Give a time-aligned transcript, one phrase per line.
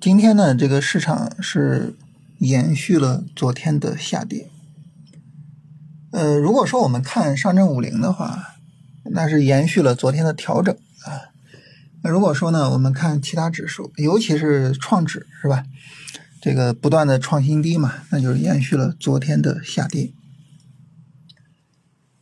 [0.00, 1.94] 今天呢，这个市场是
[2.38, 4.50] 延续了昨天的下跌。
[6.10, 8.56] 呃，如果说我们看上证五零的话，
[9.04, 10.74] 那是延续了昨天的调整
[11.04, 11.30] 啊。
[12.02, 15.64] 那如果说呢，我们看其他指数，尤其是创指是吧？
[16.40, 20.12] 这个不断的创新低嘛，那就是延续了昨天的下跌。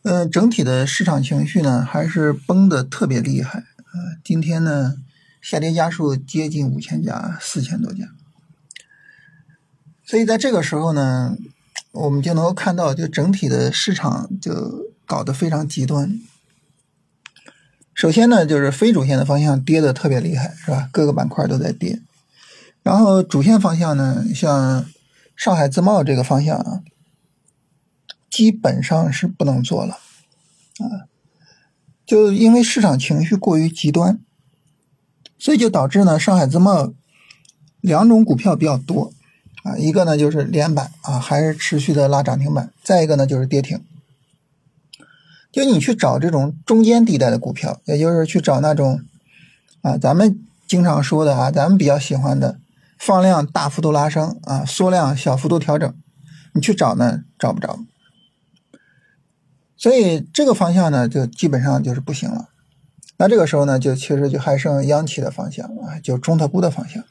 [0.03, 4.19] 呃，整体的市场情绪呢，还是崩的特别厉害啊。
[4.23, 4.97] 今天呢。
[5.41, 8.07] 下跌家数接近五千家，四千多家，
[10.05, 11.37] 所以在这个时候呢，
[11.93, 16.21] 我们就能够看到，就整体的市场就搞得非常极端。
[17.95, 20.89] 首先呢，就是非主线的方向跌的特别厉害，是吧？
[20.93, 22.01] 各个板块都在跌。
[22.83, 24.87] 然后主线方向呢，像
[25.35, 26.83] 上海自贸这个方向啊，
[28.29, 29.95] 基本上是不能做了
[30.79, 31.07] 啊，
[32.05, 34.21] 就因为市场情绪过于极端。
[35.39, 36.93] 所以就导致呢，上海自贸
[37.81, 39.13] 两种股票比较多
[39.63, 43.81] 啊，一个呢就是连板啊，还是持续的拉涨停板；再一个呢就是跌停。
[45.51, 49.01] 就你去找这种中间地带的股票，也就是去找那种
[49.83, 52.59] 啊，咱们经常说的啊，咱们比较喜欢的
[52.99, 55.95] 放量大幅度拉升啊，缩量小幅度调整，
[56.53, 57.79] 你去找呢找不着。
[59.77, 62.49] 所以这个方向呢，就基本上就是不行了。
[63.21, 67.05] 那这个时候呢，就其实就还剩央企的方向啊，就中特估的方向。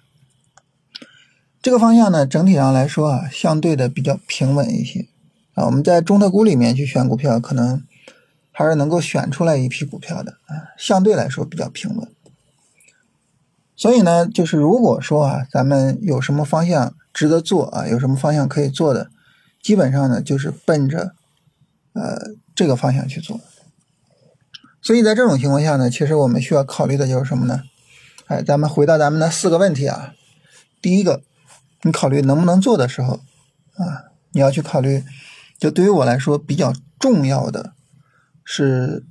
[1.61, 5.09] 这个方向呢，整体上来说啊，相对的比较平稳一些
[5.53, 5.65] 啊。
[5.65, 7.83] 我们在中特估里面去选股票，可能
[8.53, 12.07] 还是能够选出来一批股票的啊，相对来说比较平稳。
[13.75, 19.09] 所以呢，就是如果说啊，咱们有什么方向值得做啊，有什么方向可以做的，
[19.61, 21.13] 基本上呢，就是奔着
[21.91, 23.41] 呃这个方向去做。
[24.87, 27.63] 所以在这种情况下呢，其实我们需要考虑的就是什么呢？
[28.27, 30.13] 哎，咱们回到咱们的四个问题啊。
[30.81, 31.23] 第一个，
[31.81, 33.15] 你考虑能不能做的时候
[33.75, 35.03] 啊，你要去考虑，
[35.59, 37.73] 就对于我来说比较重要的
[38.45, 39.03] 是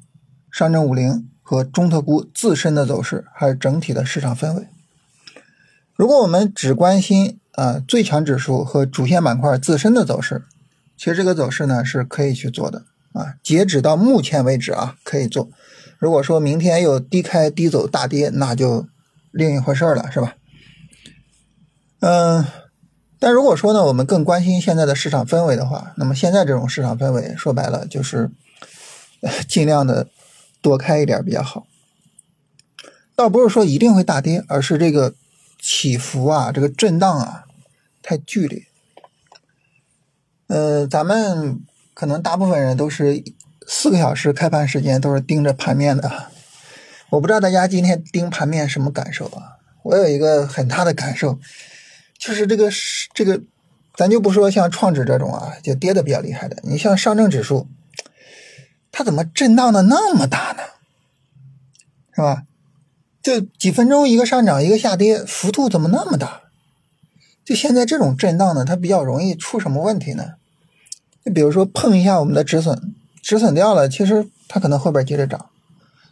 [0.51, 4.69] 上证五零和中特估自身的走势，还是整体的市场氛围。
[5.95, 10.47] 如果我们只关心啊最强指数和主线板块自身的走势，
[10.97, 12.87] 其实这个走势呢是可以去做的
[13.17, 13.35] 啊。
[13.43, 15.49] 截止到目前为止啊，可以做。
[15.99, 18.87] 如果说明天又低开低走大跌，那就
[19.31, 20.37] 另一回事了，是吧？
[22.01, 22.45] 嗯，
[23.19, 28.31] 但如果说呢，我们更关心现在的市场氛围的话，那么现在这种市场氛围，说白了就是
[29.49, 30.09] 尽量的
[30.61, 31.67] 多开一点比较好。
[33.15, 35.15] 倒不是说一定会大跌，而是这个
[35.59, 37.45] 起伏啊，这个震荡啊
[38.03, 38.67] 太剧烈。
[40.49, 41.61] 呃，咱们
[41.97, 43.25] 可能大部分人都是。
[43.69, 46.29] 四个小时开盘时间都是盯着盘面的，
[47.11, 49.59] 我不知道大家今天盯盘面什么感受啊？
[49.83, 51.41] 我有一个很大的感受，
[52.17, 52.71] 就是这个
[53.13, 53.43] 这个，
[53.97, 57.67] 咱就不说像创指这种啊，就跌的比较厉害的，你像上证指数，
[58.93, 60.63] 它怎么震荡的那么大呢？
[62.15, 62.45] 是吧？
[63.21, 66.43] 就几分钟一个上涨一个下跌，幅度怎么那么大？
[67.45, 70.35] 就现在这种震荡呢，它比较容易出什么问题呢？
[71.27, 72.95] 就比如说碰一下我们的止损。
[73.21, 75.47] 止损掉了，其实它可能后边接着涨，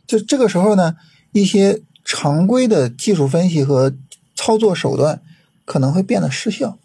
[0.05, 0.97] 就这个时候呢，
[1.31, 3.95] 一些常规的技术分析和
[4.35, 5.23] 操作手段
[5.65, 6.77] 可能会变得失效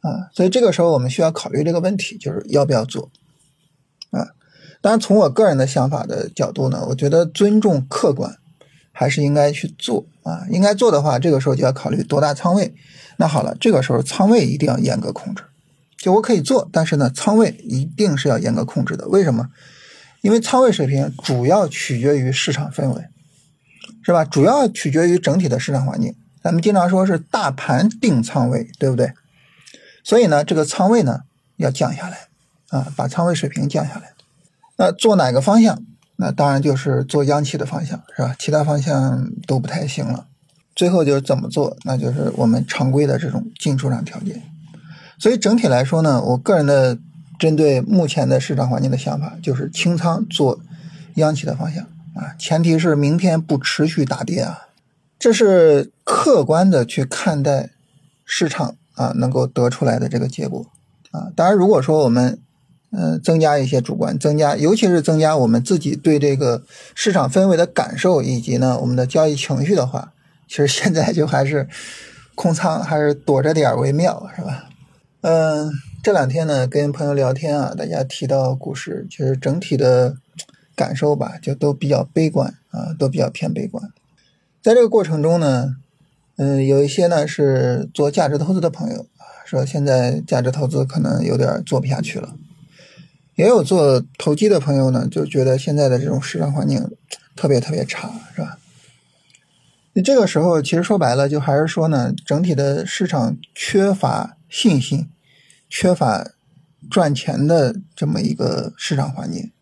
[0.00, 3.10] 啊，所以这个时候我们需要考虑这个问题，就是要不要做
[4.10, 4.34] 啊？
[4.80, 8.36] 当然，从我个人的想法的角度呢，我觉得尊重客观
[8.90, 10.46] 还是应该去做啊。
[10.50, 12.74] 应该做的话，这个时候就要考虑多大仓位。
[13.18, 15.44] 那好了，这个时候仓位一定要严格控制。
[15.98, 19.08] 就我可以做，但是呢，仓位一定是要严格控制的。
[19.08, 19.48] 为什么？
[20.22, 23.04] 因为仓位水平主要取决于市场氛围，
[24.02, 24.24] 是吧？
[24.24, 26.14] 主要取决于整体的市场环境。
[26.42, 29.12] 咱们经常说是大盘定仓位，对不对？
[30.04, 31.20] 所以呢，这个仓位呢
[31.56, 32.28] 要降下来
[32.70, 34.12] 啊，把仓位水平降下来。
[34.76, 35.82] 那做哪个方向？
[36.16, 38.34] 那当然就是做央企的方向，是吧？
[38.38, 40.26] 其他方向都不太行了。
[40.74, 41.76] 最后就是怎么做？
[41.84, 44.42] 那就是我们常规的这种进出场条件。
[45.18, 46.98] 所以整体来说呢，我个人的
[47.38, 50.60] 针对目前的市场环境的想法就是清仓做
[51.14, 51.84] 央企的方向
[52.14, 54.68] 啊，前提是明天不持续大跌啊，
[55.18, 57.70] 这是客观的去看待
[58.24, 60.66] 市场啊能够得出来的这个结果
[61.10, 61.28] 啊。
[61.34, 62.40] 当然，如果说我们
[62.90, 66.62] 嗯增加一些主观，增加尤其是增加我们自己对这个
[66.94, 70.12] 市场氛围的感受以及呢我们的交易情绪的话，
[70.48, 71.68] 其实现在就还是
[72.34, 74.67] 空仓还是躲着点为妙，是吧？
[75.20, 80.16] 嗯，这两天呢，跟朋友聊天啊，大家提到股市，其实整体的
[80.76, 83.90] 感受吧，就都比较悲观啊，都比较偏悲观。
[84.62, 85.74] 在这个过程中呢，
[86.36, 89.06] 嗯，有一些呢是做价值投资的朋友
[89.44, 92.36] 说现在价值投资可能有点做不下去了。
[93.34, 96.88] 也有做投机的朋友呢，就觉得现在的这种市场环境
[97.34, 98.58] 特别特别差，是吧？
[99.94, 105.10] 那这个时候其实说白了，就还是说呢，整体的市场缺乏信心，
[105.68, 106.26] 缺乏
[106.90, 109.52] 赚钱的这么一个市场环境。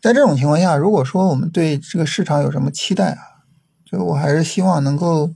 [0.00, 3.44] 在这种情况下，如果说我们对这个市场有什么期待啊，
[3.84, 5.32] 就我还是希望能够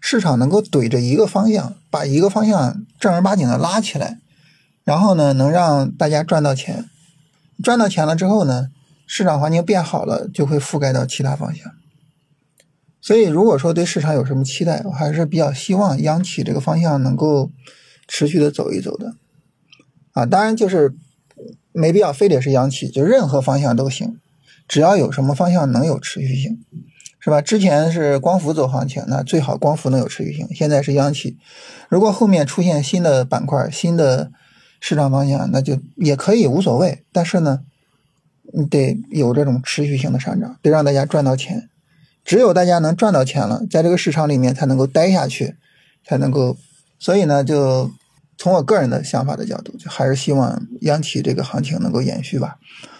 [0.00, 4.18] 市场能够怼着一个方向，把一个方向正儿八经的拉起来。
[4.84, 6.90] 然后呢，能让大家赚到钱，
[7.62, 8.68] 赚到钱了之后呢，
[9.06, 11.72] 市场环境变好了，就会覆盖到其他方向。
[13.04, 17.50] 所以，如果说对市场有什么期待，我还是比较希望央企这个方向能够
[18.06, 19.16] 持续的走一走的。
[20.12, 20.94] 啊，当然就是
[21.72, 24.20] 没必要非得是央企，就任何方向都行，
[24.68, 26.64] 只要有什么方向能有持续性，
[27.18, 27.40] 是吧？
[27.40, 30.46] 之前是光伏走行情，那最好光伏能有持续性。
[30.54, 31.36] 现在是央企，
[31.88, 34.30] 如果后面出现新的板块、新的
[34.78, 37.62] 市场方向那就也可以无所谓，但是呢，
[38.52, 41.68] 你得有这种持续性的上涨，得让大家赚到钱。
[42.24, 45.56] 只有大家能赚到钱了，在这个市场里面才能够待下去，
[46.06, 46.56] 才能够。
[46.98, 47.90] 所以呢，就
[48.38, 52.56] 从我个人的想法的角度，就还是希望央企这个行情能够延续吧。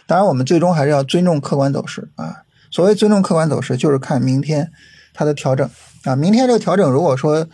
[0.06, 2.42] 当然，我们最终还是要尊重客观走势啊。
[2.70, 4.70] 所谓尊重客观走势，就是看明天
[5.14, 5.68] 它的调整
[6.04, 6.16] 啊。
[6.16, 7.46] 明天这个调整，如果说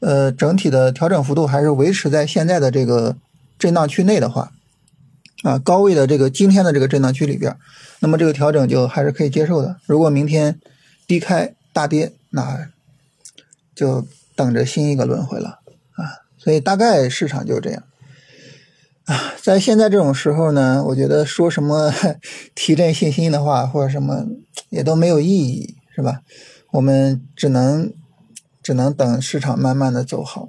[0.00, 3.16] 呃整体的调整幅度还是维持在现在的这个。
[3.58, 4.52] 震荡区内的话，
[5.42, 7.56] 啊，高位的这个今天的这个震荡区里边，
[8.00, 9.76] 那么这个调整就还是可以接受的。
[9.86, 10.60] 如果明天
[11.06, 12.68] 低开大跌，那
[13.74, 15.60] 就等着新一个轮回了
[15.92, 16.26] 啊。
[16.36, 17.82] 所以大概市场就这样
[19.04, 19.34] 啊。
[19.40, 21.92] 在现在这种时候呢，我觉得说什么
[22.54, 24.26] 提振信心的话或者什么
[24.68, 26.22] 也都没有意义，是吧？
[26.72, 27.92] 我们只能
[28.62, 30.48] 只能等市场慢慢的走好。